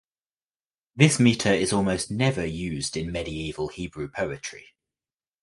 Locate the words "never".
2.09-2.43